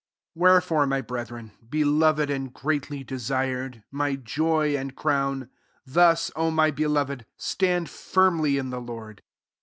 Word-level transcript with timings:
1 0.33 0.49
Wherefore, 0.51 0.87
my 0.87 0.99
brethren, 0.99 1.51
beloved 1.69 2.31
and 2.31 2.51
greatly 2.51 3.03
desired, 3.03 3.83
my 3.91 4.15
joy 4.15 4.75
and 4.75 4.95
crown, 4.95 5.51
thus, 5.85 6.31
my 6.35 6.71
beloved, 6.71 7.27
stand 7.37 7.87
firmly 7.87 8.57
in 8.57 8.71
the 8.71 8.81
Lord. 8.81 9.21